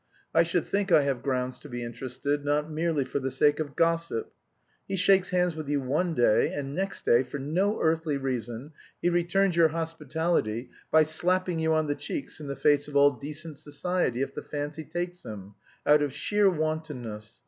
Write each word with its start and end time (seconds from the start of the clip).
I 0.33 0.41
should 0.41 0.65
think 0.65 0.91
I 0.91 1.03
have 1.03 1.21
grounds 1.21 1.59
to 1.59 1.69
be 1.69 1.83
interested, 1.83 2.43
not 2.43 2.71
merely 2.71 3.05
for 3.05 3.19
the 3.19 3.29
sake 3.29 3.59
of 3.59 3.75
gossip. 3.75 4.33
He 4.87 4.95
shakes 4.95 5.29
hands 5.29 5.55
with 5.55 5.69
you 5.69 5.79
one 5.79 6.15
day, 6.15 6.51
and 6.51 6.73
next 6.73 7.05
day, 7.05 7.21
for 7.21 7.37
no 7.37 7.79
earthly 7.79 8.17
reason, 8.17 8.71
he 8.99 9.11
returns 9.11 9.55
your 9.55 9.67
hospitality 9.67 10.69
by 10.89 11.03
slapping 11.03 11.59
you 11.59 11.75
on 11.75 11.85
the 11.85 11.93
cheeks 11.93 12.39
in 12.39 12.47
the 12.47 12.55
face 12.55 12.87
of 12.87 12.95
all 12.95 13.11
decent 13.11 13.59
society, 13.59 14.23
if 14.23 14.33
the 14.33 14.41
fancy 14.41 14.83
takes 14.83 15.23
him, 15.23 15.53
out 15.85 16.01
of 16.01 16.11
sheer 16.13 16.49
wantonness. 16.49 17.39